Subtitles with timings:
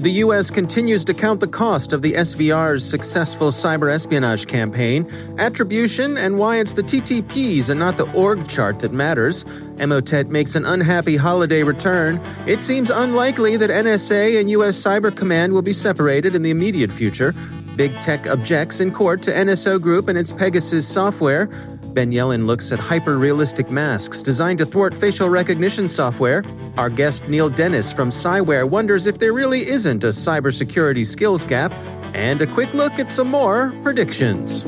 [0.00, 0.48] The U.S.
[0.48, 6.56] continues to count the cost of the SVR's successful cyber espionage campaign, attribution, and why
[6.56, 9.44] it's the TTPs and not the org chart that matters.
[9.76, 12.18] Emotet makes an unhappy holiday return.
[12.46, 14.82] It seems unlikely that NSA and U.S.
[14.82, 17.34] Cyber Command will be separated in the immediate future.
[17.76, 21.50] Big Tech objects in court to NSO Group and its Pegasus software.
[21.92, 26.44] Ben Yelin looks at hyper realistic masks designed to thwart facial recognition software.
[26.76, 31.72] Our guest Neil Dennis from Cyware wonders if there really isn't a cybersecurity skills gap.
[32.14, 34.62] And a quick look at some more predictions.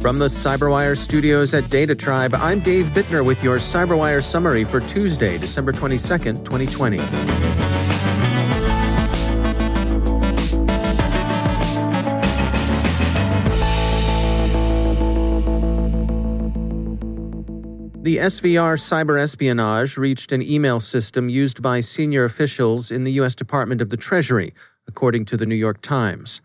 [0.00, 4.80] From the Cyberwire studios at Data Tribe, I'm Dave Bittner with your Cyberwire summary for
[4.80, 7.77] Tuesday, December 22nd, 2020.
[18.08, 23.34] The SVR cyber espionage reached an email system used by senior officials in the U.S.
[23.34, 24.54] Department of the Treasury,
[24.86, 26.40] according to the New York Times.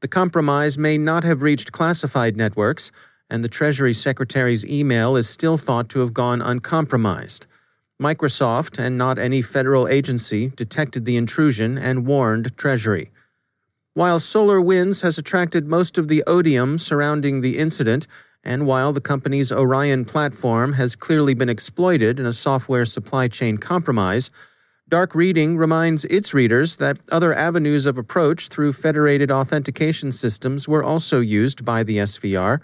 [0.00, 2.90] The compromise may not have reached classified networks,
[3.28, 7.46] and the Treasury Secretary's email is still thought to have gone uncompromised.
[8.00, 13.10] Microsoft, and not any federal agency, detected the intrusion and warned Treasury.
[13.92, 18.06] While SolarWinds has attracted most of the odium surrounding the incident,
[18.44, 23.58] and while the company's Orion platform has clearly been exploited in a software supply chain
[23.58, 24.30] compromise,
[24.88, 30.84] Dark Reading reminds its readers that other avenues of approach through federated authentication systems were
[30.84, 32.60] also used by the SVR.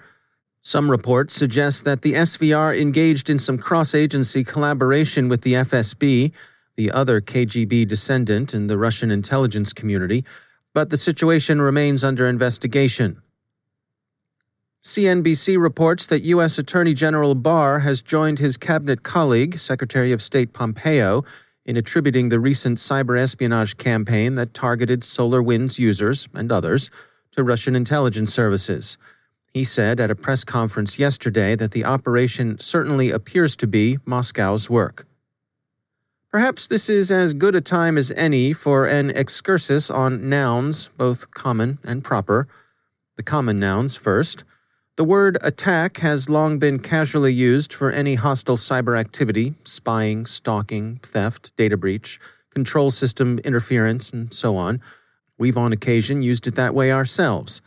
[0.60, 6.32] Some reports suggest that the SVR engaged in some cross agency collaboration with the FSB,
[6.76, 10.24] the other KGB descendant in the Russian intelligence community,
[10.74, 13.22] but the situation remains under investigation.
[14.84, 16.58] CNBC reports that U.S.
[16.58, 21.24] Attorney General Barr has joined his cabinet colleague, Secretary of State Pompeo,
[21.64, 26.90] in attributing the recent cyber espionage campaign that targeted SolarWinds users and others
[27.32, 28.96] to Russian intelligence services.
[29.52, 34.70] He said at a press conference yesterday that the operation certainly appears to be Moscow's
[34.70, 35.06] work.
[36.30, 41.30] Perhaps this is as good a time as any for an excursus on nouns, both
[41.32, 42.46] common and proper.
[43.16, 44.44] The common nouns first.
[44.98, 50.96] The word attack has long been casually used for any hostile cyber activity spying, stalking,
[50.96, 52.18] theft, data breach,
[52.50, 54.80] control system interference, and so on.
[55.38, 57.62] We've on occasion used it that way ourselves.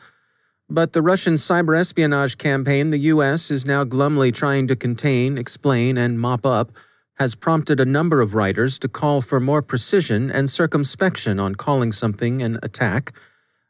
[0.69, 3.49] But the Russian cyber espionage campaign the U.S.
[3.49, 6.73] is now glumly trying to contain, explain, and mop up
[7.17, 11.93] has prompted a number of writers to call for more precision and circumspection on calling
[11.93, 13.13] something an attack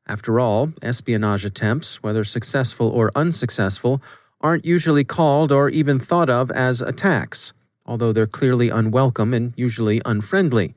[0.07, 4.01] after all, espionage attempts, whether successful or unsuccessful,
[4.41, 7.53] aren't usually called or even thought of as attacks,
[7.85, 10.73] although they're clearly unwelcome and usually unfriendly.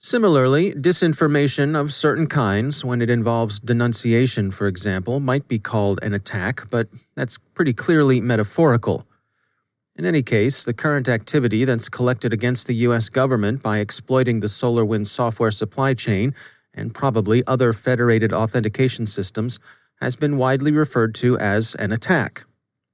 [0.00, 6.14] Similarly, disinformation of certain kinds, when it involves denunciation, for example, might be called an
[6.14, 9.04] attack, but that's pretty clearly metaphorical.
[9.96, 13.08] In any case, the current activity that's collected against the U.S.
[13.08, 16.32] government by exploiting the SolarWinds software supply chain
[16.78, 19.58] and probably other federated authentication systems,
[20.00, 22.44] has been widely referred to as an attack.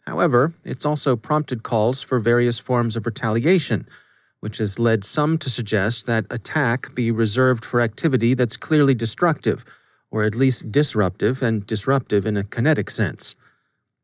[0.07, 3.87] However, it's also prompted calls for various forms of retaliation,
[4.41, 9.65] which has led some to suggest that attack be reserved for activity that's clearly destructive,
[10.11, 13.37] or at least disruptive and disruptive in a kinetic sense.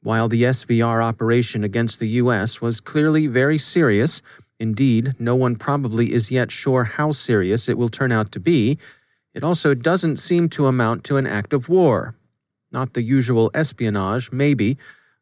[0.03, 2.63] While the SVR operation against the U.S.
[2.63, 4.23] was clearly very serious,
[4.59, 8.79] indeed, no one probably is yet sure how serious it will turn out to be,
[9.35, 12.15] it also doesn't seem to amount to an act of war.
[12.73, 14.77] Not the usual espionage, maybe,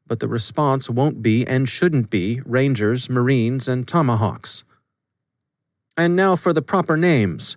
[0.07, 4.65] but the response won't be and shouldn't be Rangers, Marines, and Tomahawks.
[5.97, 7.57] And now for the proper names.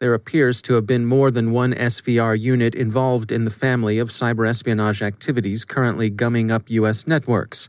[0.00, 4.10] There appears to have been more than one SVR unit involved in the family of
[4.10, 7.08] cyber espionage activities currently gumming up U.S.
[7.08, 7.68] networks.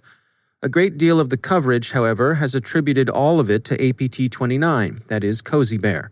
[0.61, 5.01] A great deal of the coverage, however, has attributed all of it to APT 29,
[5.07, 6.11] that is, Cozy Bear.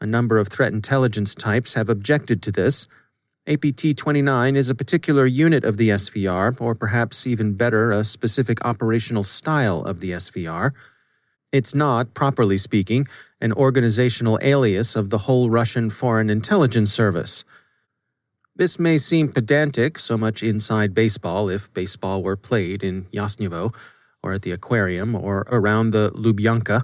[0.00, 2.86] A number of threat intelligence types have objected to this.
[3.48, 8.64] APT 29 is a particular unit of the SVR, or perhaps even better, a specific
[8.64, 10.72] operational style of the SVR.
[11.50, 13.08] It's not, properly speaking,
[13.40, 17.44] an organizational alias of the whole Russian Foreign Intelligence Service.
[18.54, 23.74] This may seem pedantic, so much inside baseball if baseball were played in Yasenevo,
[24.22, 26.82] or at the aquarium, or around the Lubyanka.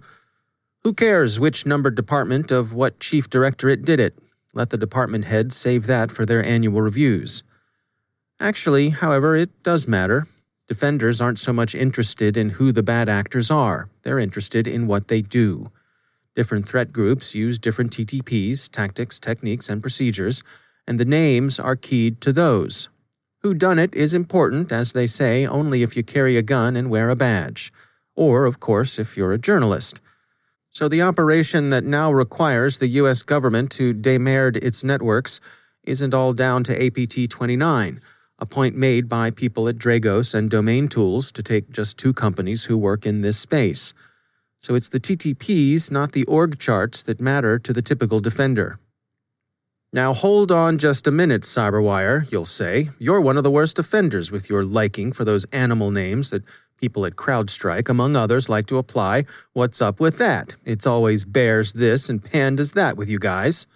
[0.85, 4.19] Who cares which numbered department of what chief directorate did it?
[4.53, 7.43] Let the department heads save that for their annual reviews.
[8.39, 10.27] Actually, however, it does matter.
[10.69, 15.09] Defenders aren't so much interested in who the bad actors are, they're interested in what
[15.09, 15.73] they do.
[16.37, 20.43] Different threat groups use different TTPs, tactics, techniques, and procedures,
[20.87, 22.91] and the names are keyed to those.
[23.41, 26.91] Who done it is important, as they say, only if you carry a gun and
[26.91, 27.73] wear a badge,
[28.15, 30.03] or, of course, if you're a journalist.
[30.75, 33.23] So the operation that now requires the U.S.
[33.23, 35.41] government to demerd its networks
[35.85, 38.01] isn't all down to APT 29
[38.41, 42.65] a point made by people at Dragos and Domain Tools to take just two companies
[42.65, 43.95] who work in this space.
[44.59, 48.81] So it's the TTPs, not the org charts, that matter to the typical defender.
[49.93, 52.91] Now hold on just a minute, Cyberwire, you'll say.
[52.99, 56.43] You're one of the worst offenders with your liking for those animal names that
[56.77, 59.25] people at CrowdStrike, among others, like to apply.
[59.53, 60.57] What's up with that?
[60.65, 63.67] It's always bears this and pandas that with you guys.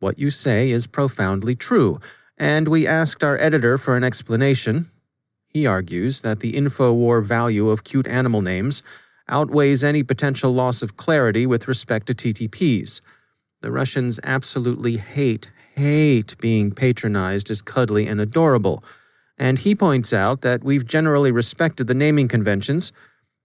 [0.00, 2.00] What you say is profoundly true
[2.42, 4.86] and we asked our editor for an explanation.
[5.46, 8.82] He argues that the InfoWar value of cute animal names
[9.28, 13.00] outweighs any potential loss of clarity with respect to TTPs.
[13.60, 18.82] The Russians absolutely hate, hate being patronized as cuddly and adorable,
[19.38, 22.92] and he points out that we've generally respected the naming conventions.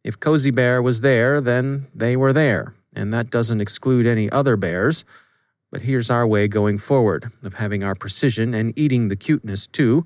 [0.03, 4.55] If Cozy Bear was there, then they were there, and that doesn't exclude any other
[4.55, 5.05] bears.
[5.71, 10.05] But here's our way going forward of having our precision and eating the cuteness too.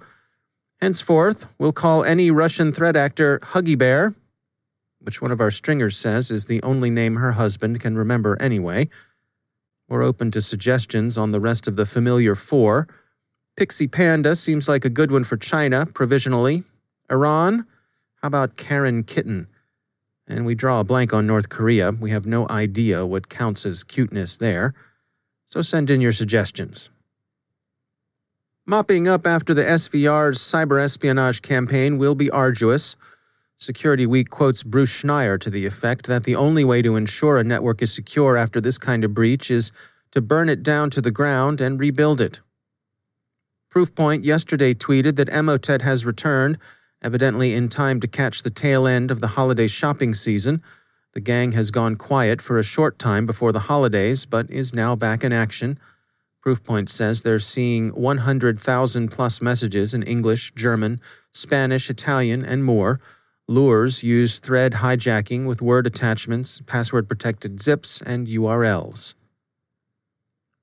[0.82, 4.16] Henceforth, we'll call any Russian threat actor Huggy Bear,
[5.00, 8.90] which one of our stringers says is the only name her husband can remember anyway.
[9.88, 12.88] We're open to suggestions on the rest of the familiar four.
[13.62, 16.64] Pixie Panda seems like a good one for China, provisionally.
[17.12, 17.68] Iran?
[18.16, 19.46] How about Karen Kitten?
[20.28, 21.92] And we draw a blank on North Korea.
[21.92, 24.74] We have no idea what counts as cuteness there
[25.46, 26.90] so send in your suggestions.
[28.66, 32.96] Mopping up after the SVR's cyber espionage campaign will be arduous.
[33.58, 37.44] Security Week quotes Bruce Schneier to the effect that the only way to ensure a
[37.44, 39.72] network is secure after this kind of breach is
[40.14, 42.42] to burn it down to the ground and rebuild it.
[43.74, 46.58] Proofpoint yesterday tweeted that Emotet has returned,
[47.02, 50.62] evidently in time to catch the tail end of the holiday shopping season
[51.14, 54.96] the gang has gone quiet for a short time before the holidays, but is now
[54.96, 55.78] back in action.
[56.46, 61.02] Proofpoint says they're seeing 100,000 plus messages in English, German,
[61.34, 63.02] Spanish, Italian, and more.
[63.48, 69.14] Lures use thread hijacking with word attachments, password protected zips, and URLs.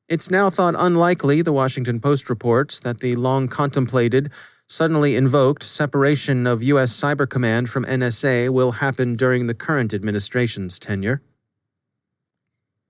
[0.08, 4.30] It's now thought unlikely, the Washington Post reports, that the long contemplated
[4.66, 6.98] suddenly invoked separation of U.S.
[6.98, 11.20] Cyber Command from NSA will happen during the current administration's tenure.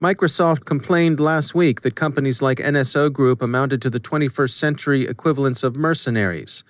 [0.00, 5.64] Microsoft complained last week that companies like NSO Group amounted to the 21st century equivalents
[5.64, 6.62] of mercenaries.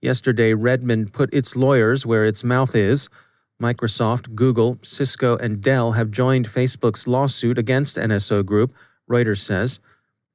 [0.00, 3.08] Yesterday, Redmond put its lawyers where its mouth is.
[3.60, 8.72] Microsoft, Google, Cisco, and Dell have joined Facebook's lawsuit against NSO Group,
[9.12, 9.78] Reuters says.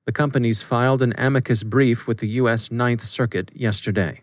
[0.05, 2.71] The companies filed an amicus brief with the U.S.
[2.71, 4.21] Ninth Circuit yesterday.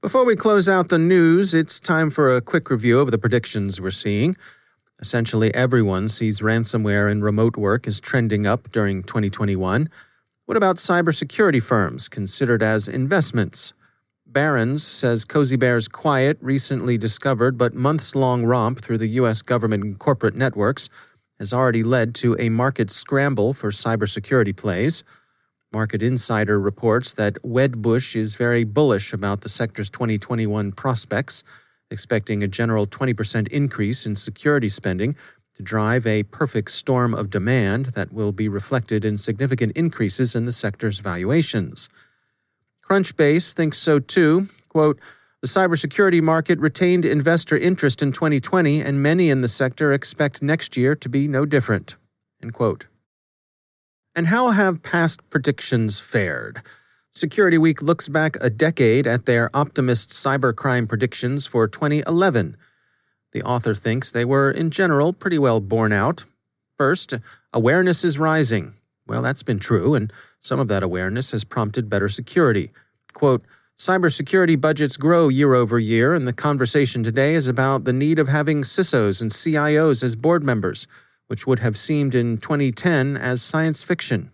[0.00, 3.80] Before we close out the news, it's time for a quick review of the predictions
[3.80, 4.36] we're seeing.
[5.00, 9.88] Essentially, everyone sees ransomware and remote work as trending up during 2021.
[10.46, 13.74] What about cybersecurity firms considered as investments?
[14.26, 19.42] Barron's says Cozy Bear's quiet, recently discovered but months long romp through the U.S.
[19.42, 20.88] government and corporate networks
[21.44, 25.04] has already led to a market scramble for cybersecurity plays.
[25.74, 31.44] Market Insider reports that Wedbush is very bullish about the sector's 2021 prospects,
[31.90, 35.16] expecting a general 20% increase in security spending
[35.54, 40.46] to drive a perfect storm of demand that will be reflected in significant increases in
[40.46, 41.90] the sector's valuations.
[42.82, 44.48] Crunchbase thinks so too.
[44.70, 44.98] Quote,
[45.44, 50.74] the cybersecurity market retained investor interest in 2020, and many in the sector expect next
[50.74, 51.96] year to be no different.
[54.14, 56.62] And how have past predictions fared?
[57.12, 62.56] Security Week looks back a decade at their optimist cybercrime predictions for 2011.
[63.32, 66.24] The author thinks they were, in general, pretty well borne out.
[66.78, 67.12] First,
[67.52, 68.72] awareness is rising.
[69.06, 70.10] Well, that's been true, and
[70.40, 72.70] some of that awareness has prompted better security.
[73.12, 73.44] Quote,
[73.76, 78.28] Cybersecurity budgets grow year over year, and the conversation today is about the need of
[78.28, 80.86] having CISOs and CIOs as board members
[81.26, 84.30] which would have seemed in 2010 as science fiction.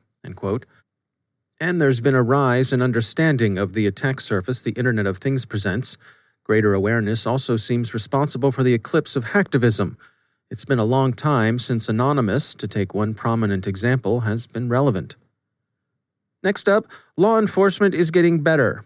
[1.60, 5.44] And there's been a rise in understanding of the attack surface the Internet of Things
[5.44, 5.96] presents.
[6.44, 9.96] Greater awareness also seems responsible for the eclipse of hacktivism.
[10.50, 15.16] It's been a long time since Anonymous, to take one prominent example, has been relevant.
[16.42, 18.84] Next up, law enforcement is getting better,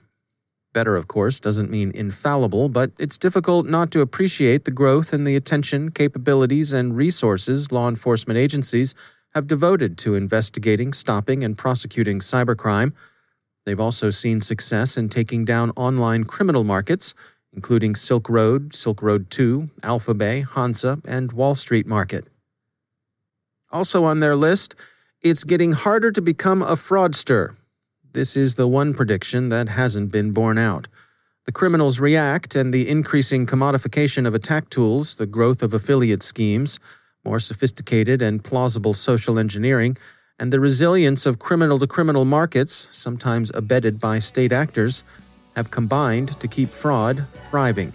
[0.75, 5.23] Better, of course, doesn't mean infallible, but it's difficult not to appreciate the growth in
[5.23, 8.93] the attention, capabilities, and resources law enforcement agencies
[9.35, 12.93] have devoted to investigating, stopping, and prosecuting cybercrime.
[13.65, 17.15] They've also seen success in taking down online criminal markets,
[17.53, 22.27] including Silk Road, Silk Road 2, Alphabay, Hansa, and Wall Street Market.
[23.71, 24.75] Also on their list,
[25.23, 27.55] it's getting harder to become a fraudster,
[28.15, 30.87] this is the one prediction that hasn't been borne out.
[31.47, 36.81] The criminals react, and the increasing commodification of attack tools, the growth of affiliate schemes,
[37.25, 39.99] more sophisticated and plausible social engineering,
[40.39, 45.05] and the resilience of criminal to criminal markets, sometimes abetted by state actors,
[45.57, 47.93] have combined to keep fraud thriving.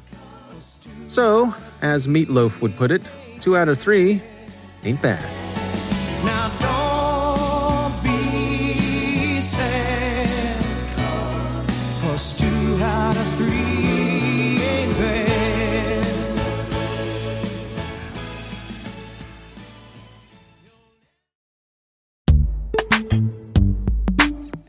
[1.06, 3.02] So, as Meatloaf would put it,
[3.40, 4.22] two out of three
[4.84, 6.69] ain't bad.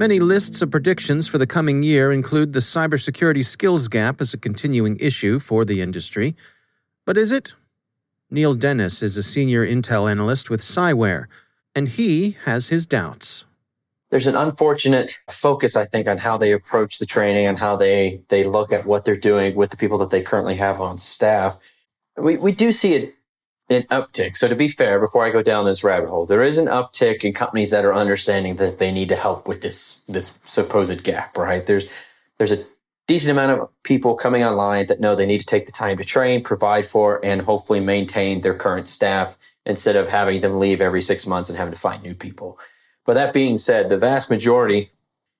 [0.00, 4.38] Many lists of predictions for the coming year include the cybersecurity skills gap as a
[4.38, 6.34] continuing issue for the industry.
[7.04, 7.54] But is it?
[8.30, 11.26] Neil Dennis is a senior Intel analyst with Cyware,
[11.74, 13.44] and he has his doubts.
[14.08, 18.22] There's an unfortunate focus, I think, on how they approach the training and how they,
[18.28, 21.58] they look at what they're doing with the people that they currently have on staff.
[22.16, 23.14] We, we do see it
[23.70, 24.36] an uptick.
[24.36, 27.24] So to be fair, before I go down this rabbit hole, there is an uptick
[27.24, 31.36] in companies that are understanding that they need to help with this this supposed gap,
[31.38, 31.64] right?
[31.64, 31.86] There's
[32.38, 32.64] there's a
[33.06, 36.04] decent amount of people coming online that know they need to take the time to
[36.04, 41.02] train, provide for, and hopefully maintain their current staff instead of having them leave every
[41.02, 42.58] six months and having to find new people.
[43.06, 44.90] But that being said, the vast majority,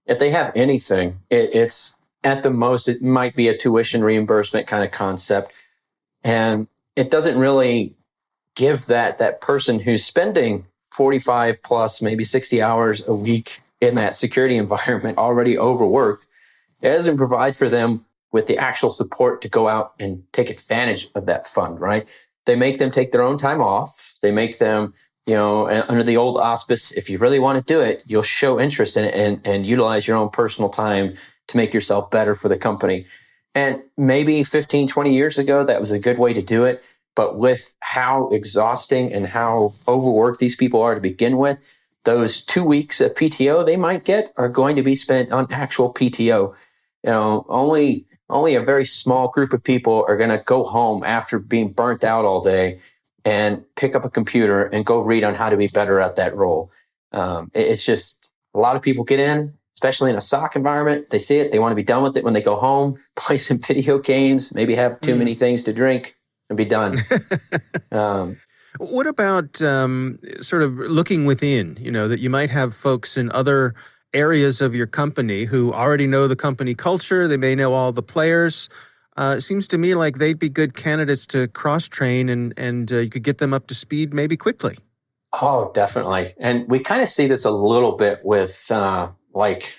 [0.07, 4.67] if they have anything, it, it's at the most, it might be a tuition reimbursement
[4.67, 5.53] kind of concept.
[6.23, 7.95] And it doesn't really
[8.61, 14.15] give that, that person who's spending 45 plus, maybe 60 hours a week in that
[14.15, 16.27] security environment already overworked.
[16.83, 21.09] It doesn't provide for them with the actual support to go out and take advantage
[21.15, 22.07] of that fund, right?
[22.45, 24.17] They make them take their own time off.
[24.21, 24.93] They make them,
[25.27, 28.61] you know, under the old auspice, if you really want to do it, you'll show
[28.61, 31.17] interest in it and, and utilize your own personal time
[31.49, 33.07] to make yourself better for the company.
[33.55, 36.83] And maybe 15, 20 years ago, that was a good way to do it.
[37.21, 41.59] But with how exhausting and how overworked these people are to begin with,
[42.05, 45.93] those two weeks of PTO they might get are going to be spent on actual
[45.93, 46.55] PTO.
[47.05, 51.05] You know, only only a very small group of people are going to go home
[51.05, 52.81] after being burnt out all day
[53.27, 56.35] and pick up a computer and go read on how to be better at that
[56.35, 56.73] role.
[57.13, 61.11] Um, it's just a lot of people get in, especially in a SOC environment.
[61.11, 63.37] They see it, they want to be done with it when they go home, play
[63.37, 65.19] some video games, maybe have too mm.
[65.19, 66.17] many things to drink
[66.51, 66.99] and be done.
[67.93, 68.37] um,
[68.77, 71.79] what about um, sort of looking within?
[71.81, 73.75] You know, that you might have folks in other
[74.13, 78.03] areas of your company who already know the company culture, they may know all the
[78.03, 78.69] players.
[79.17, 82.93] Uh, it seems to me like they'd be good candidates to cross train and, and
[82.93, 84.77] uh, you could get them up to speed maybe quickly.
[85.41, 86.35] Oh, definitely.
[86.39, 89.79] And we kind of see this a little bit with uh, like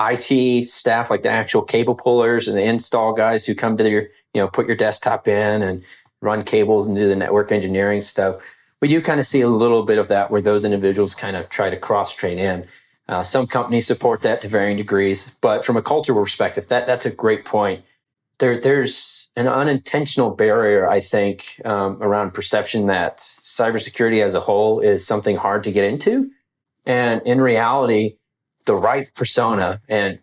[0.00, 4.06] IT staff, like the actual cable pullers and the install guys who come to your,
[4.34, 5.82] you know, put your desktop in and
[6.20, 8.40] run cables and do the network engineering stuff.
[8.80, 11.48] We do kind of see a little bit of that where those individuals kind of
[11.48, 12.66] try to cross train in.
[13.08, 17.04] Uh, some companies support that to varying degrees, but from a cultural perspective, that that's
[17.04, 17.84] a great point.
[18.38, 24.80] There, there's an unintentional barrier, I think, um, around perception that cybersecurity as a whole
[24.80, 26.30] is something hard to get into,
[26.86, 28.16] and in reality,
[28.64, 30.20] the right persona and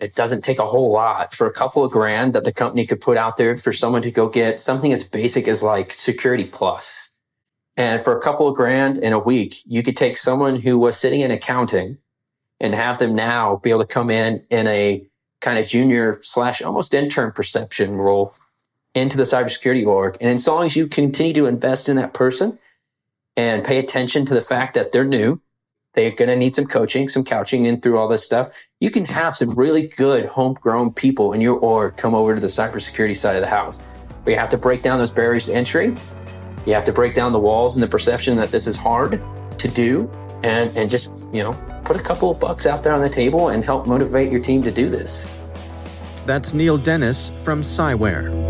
[0.00, 3.00] it doesn't take a whole lot for a couple of grand that the company could
[3.00, 7.10] put out there for someone to go get something as basic as like security plus
[7.76, 10.96] and for a couple of grand in a week you could take someone who was
[10.96, 11.98] sitting in accounting
[12.60, 15.06] and have them now be able to come in in a
[15.40, 18.34] kind of junior slash almost intern perception role
[18.94, 20.16] into the cybersecurity org.
[20.20, 22.58] And as long as you continue to invest in that person
[23.36, 25.40] and pay attention to the fact that they're new,
[25.94, 28.52] they're going to need some coaching, some couching in through all this stuff.
[28.80, 32.46] You can have some really good homegrown people in your org come over to the
[32.46, 33.82] cybersecurity side of the house.
[34.24, 35.94] But you have to break down those barriers to entry.
[36.66, 39.20] You have to break down the walls and the perception that this is hard
[39.58, 40.10] to do
[40.42, 41.52] and, and just, you know,
[41.84, 44.62] put a couple of bucks out there on the table and help motivate your team
[44.62, 45.38] to do this.
[46.26, 48.49] That's Neil Dennis from Cyware.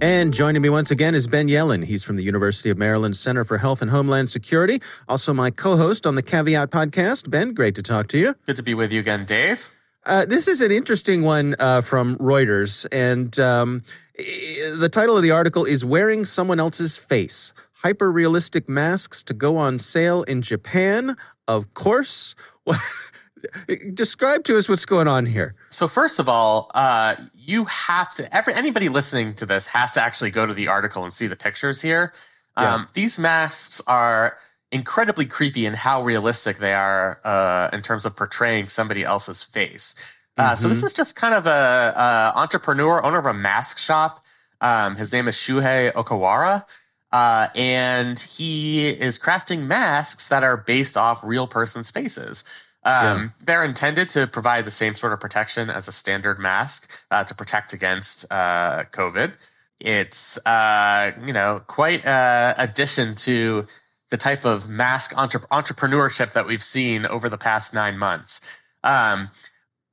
[0.00, 1.84] And joining me once again is Ben Yelin.
[1.84, 5.76] He's from the University of Maryland Center for Health and Homeland Security, also my co
[5.76, 7.28] host on the Caveat podcast.
[7.28, 8.34] Ben, great to talk to you.
[8.46, 9.72] Good to be with you again, Dave.
[10.06, 13.82] Uh, this is an interesting one uh, from Reuters, and um,
[14.16, 19.56] the title of the article is Wearing Someone Else's Face Hyper Realistic Masks to Go
[19.56, 21.16] on Sale in Japan.
[21.48, 22.36] Of course.
[23.94, 25.54] Describe to us what's going on here.
[25.70, 30.02] So, first of all, uh, you have to, every, anybody listening to this has to
[30.02, 32.12] actually go to the article and see the pictures here.
[32.56, 32.74] Yeah.
[32.74, 34.38] Um, these masks are
[34.70, 39.94] incredibly creepy in how realistic they are uh, in terms of portraying somebody else's face.
[40.36, 40.56] Uh, mm-hmm.
[40.56, 41.50] So this is just kind of a,
[41.96, 44.24] a, entrepreneur, owner of a mask shop.
[44.60, 46.64] Um, his name is Shuhei Okawara,
[47.12, 52.44] uh, and he is crafting masks that are based off real persons' faces.
[52.88, 53.28] Um, Yeah.
[53.44, 57.34] They're intended to provide the same sort of protection as a standard mask uh, to
[57.34, 59.32] protect against uh, COVID.
[59.80, 63.66] It's uh, you know quite a addition to
[64.10, 68.40] the type of mask entre- entrepreneurship that we've seen over the past nine months.
[68.82, 69.30] Um,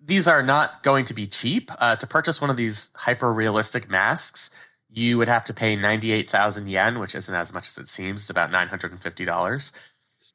[0.04, 1.70] these are not going to be cheap.
[1.80, 4.52] Uh, to purchase one of these hyper realistic masks,
[4.90, 8.22] you would have to pay 98,000 yen, which isn't as much as it seems.
[8.22, 9.62] It's about $950.
[9.62, 9.82] St-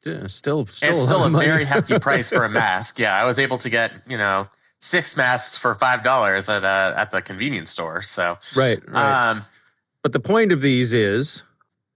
[0.03, 1.45] Still, still, it's a still a money.
[1.47, 2.99] very hefty price for a mask.
[2.99, 4.49] Yeah, I was able to get, you know,
[4.81, 8.01] six masks for $5 at, uh, at the convenience store.
[8.01, 9.31] So, right, right.
[9.31, 9.45] um,
[10.03, 11.43] but the point of these is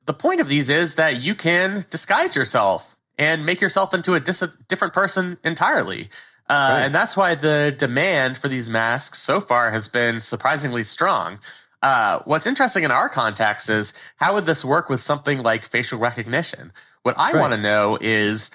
[0.06, 4.20] the point of these is that you can disguise yourself and make yourself into a
[4.20, 6.10] dis- different person entirely.
[6.46, 6.80] Uh, Right.
[6.82, 11.38] And that's why the demand for these masks so far has been surprisingly strong.
[11.82, 15.98] Uh, what's interesting in our context is how would this work with something like facial
[15.98, 16.70] recognition?
[17.04, 17.40] What I Right.
[17.40, 18.50] want to know is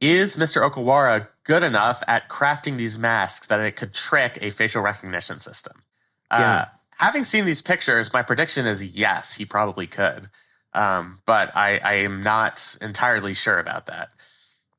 [0.00, 0.68] is Mr.
[0.68, 5.82] Okawara good enough at crafting these masks that it could trick a facial recognition system?
[6.30, 6.66] Uh,
[6.98, 10.28] having seen these pictures, my prediction is yes, he probably could.
[10.74, 14.10] Um, but I, I am not entirely sure about that.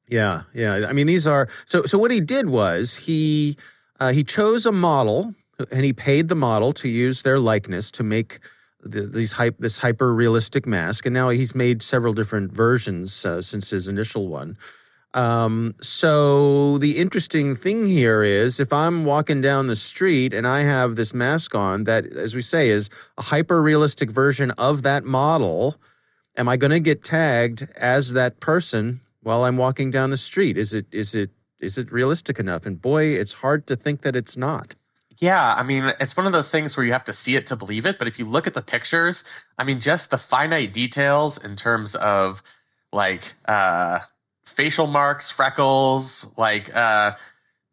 [0.07, 0.85] Yeah, yeah.
[0.88, 1.83] I mean, these are so.
[1.83, 3.57] So what he did was he
[3.99, 5.33] uh, he chose a model
[5.71, 8.38] and he paid the model to use their likeness to make
[8.86, 13.41] the, these hype this hyper realistic mask, and now he's made several different versions uh,
[13.41, 14.58] since his initial one.
[15.15, 20.60] Um, so the interesting thing here is if I'm walking down the street and I
[20.62, 25.06] have this mask on that, as we say, is a hyper realistic version of that
[25.06, 25.78] model,
[26.36, 30.58] am I going to get tagged as that person while I'm walking down the street?
[30.58, 32.65] Is it is it is it realistic enough?
[32.65, 34.76] And boy, it's hard to think that it's not.
[35.19, 37.56] Yeah, I mean, it's one of those things where you have to see it to
[37.56, 37.97] believe it.
[37.97, 39.23] But if you look at the pictures,
[39.58, 42.43] I mean, just the finite details in terms of
[42.91, 43.99] like uh,
[44.45, 47.13] facial marks, freckles, like uh,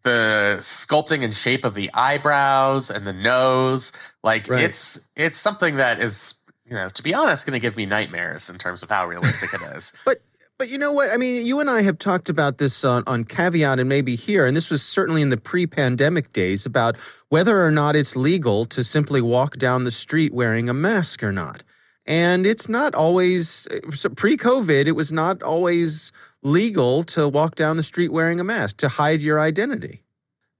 [0.03, 4.65] the sculpting and shape of the eyebrows and the nose, like Right.
[4.65, 8.49] it's it's something that is, you know, to be honest, going to give me nightmares
[8.51, 9.95] in terms of how realistic it is.
[10.05, 10.17] But
[10.63, 11.13] but you know what?
[11.13, 14.47] I mean, you and I have talked about this on, on caveat and maybe here,
[14.47, 16.97] and this was certainly in the pre-pandemic days about
[17.31, 21.33] whether or not it's legal to simply walk down the street wearing a mask or
[21.33, 21.65] not.
[22.07, 24.87] And it's not always so pre-COVID.
[24.87, 26.13] It was not always
[26.45, 30.05] legal to walk down the street wearing a mask to hide your identity.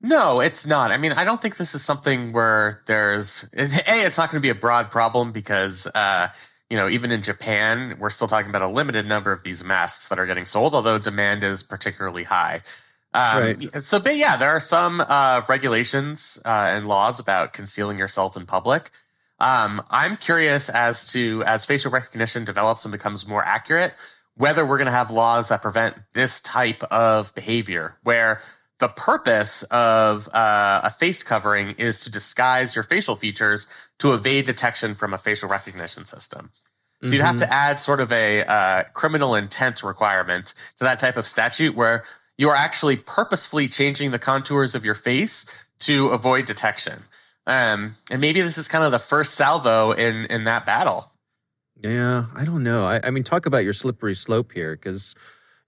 [0.01, 0.91] No, it's not.
[0.91, 4.05] I mean, I don't think this is something where there's a.
[4.05, 6.31] It's not going to be a broad problem because, uh,
[6.73, 10.09] you know, even in Japan, we're still talking about a limited number of these masks
[10.09, 12.63] that are getting sold, although demand is particularly high.
[13.13, 13.83] Um, Right.
[13.83, 18.47] So, but yeah, there are some uh, regulations uh, and laws about concealing yourself in
[18.47, 18.91] public.
[19.39, 23.93] Um, I'm curious as to as facial recognition develops and becomes more accurate,
[24.39, 28.41] whether we're going to have laws that prevent this type of behavior, where
[28.83, 33.69] the purpose of uh, a face covering is to disguise your facial features
[34.01, 36.51] to evade detection from a facial recognition system.
[37.05, 41.17] So you'd have to add sort of a uh, criminal intent requirement to that type
[41.17, 42.05] of statute where
[42.37, 45.47] you are actually purposefully changing the contours of your face
[45.81, 47.05] to avoid detection.
[47.47, 51.13] Um, and maybe this is kind of the first salvo in in that battle.
[51.83, 52.85] Yeah, I don't know.
[52.85, 55.15] I, I mean, talk about your slippery slope here, because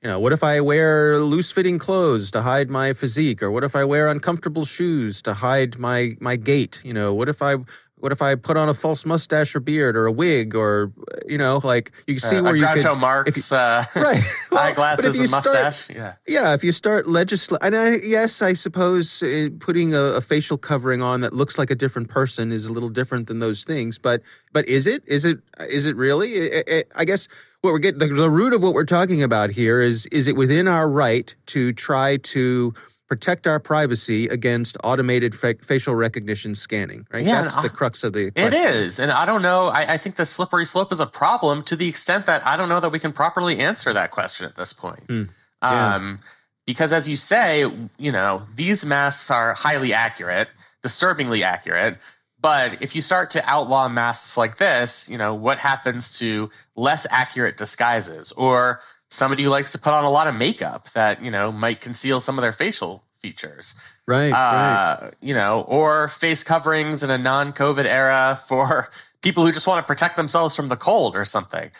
[0.04, 3.74] you know, what if I wear loose-fitting clothes to hide my physique, or what if
[3.74, 6.80] I wear uncomfortable shoes to hide my my gait?
[6.84, 7.56] You know, what if I
[7.96, 10.92] what if I put on a false mustache or beard or a wig, or
[11.26, 14.22] you know, like you see Uh, where you could, Marx, uh, right?
[14.50, 15.88] Well, eyeglasses you and start- mustache.
[15.96, 16.12] yeah.
[16.28, 20.58] yeah, if you start legisl and I, yes, I suppose uh, putting a, a facial
[20.58, 23.98] covering on that looks like a different person is a little different than those things.
[23.98, 24.20] But
[24.52, 25.02] but is it?
[25.06, 25.38] Is it?
[25.70, 26.30] Is it really?
[26.58, 27.26] I, I- I guess
[27.64, 30.36] what we're getting the, the root of what we're talking about here is is it
[30.36, 32.74] within our right to try to
[33.08, 37.06] protect our privacy against automated fa- facial recognition scanning?
[37.12, 37.24] Right.
[37.24, 38.26] Yeah, That's the I- crux of the.
[38.26, 38.64] It question.
[38.66, 38.98] is.
[38.98, 39.68] And I don't know.
[39.68, 42.68] I, I think the slippery slope is a problem to the extent that I don't
[42.68, 45.04] know that we can properly answer that question at this point.
[45.08, 45.22] Hmm.
[45.62, 45.94] Yeah.
[45.94, 46.18] Um,
[46.66, 47.60] because as you say,
[47.98, 50.48] you know, these masks are highly accurate,
[50.82, 51.96] disturbingly accurate.
[52.44, 57.06] But if you start to outlaw masks like this, you know, what happens to less
[57.10, 61.30] accurate disguises or somebody who likes to put on a lot of makeup that, you
[61.30, 63.80] know, might conceal some of their facial features?
[64.06, 64.30] Right.
[64.30, 64.92] right.
[64.92, 68.90] uh, you know, or face coverings in a non-COVID era for
[69.22, 71.70] people who just want to protect themselves from the cold or something.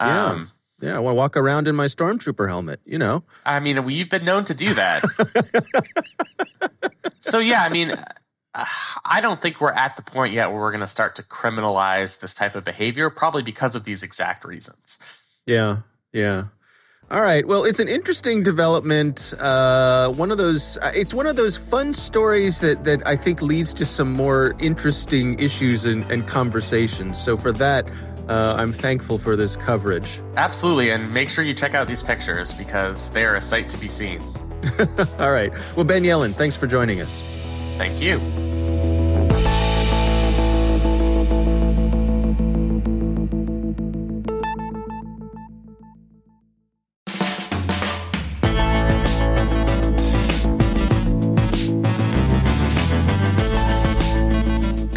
[0.00, 0.24] Yeah.
[0.24, 0.96] Um, Yeah.
[0.96, 2.80] I want to walk around in my stormtrooper helmet.
[2.86, 3.24] You know.
[3.44, 5.02] I mean, we've been known to do that.
[7.20, 7.94] so yeah, I mean,
[9.04, 12.20] I don't think we're at the point yet where we're going to start to criminalize
[12.20, 14.98] this type of behavior, probably because of these exact reasons.
[15.46, 15.78] Yeah,
[16.12, 16.44] yeah.
[17.10, 17.46] All right.
[17.46, 19.34] Well, it's an interesting development.
[19.38, 20.78] Uh, one of those.
[20.78, 24.54] Uh, it's one of those fun stories that that I think leads to some more
[24.58, 27.22] interesting issues and, and conversations.
[27.22, 27.90] So for that,
[28.28, 30.20] uh, I'm thankful for this coverage.
[30.36, 33.78] Absolutely, and make sure you check out these pictures because they are a sight to
[33.78, 34.20] be seen.
[35.18, 35.52] All right.
[35.76, 37.22] Well, Ben Yelin, thanks for joining us.
[37.76, 38.43] Thank you.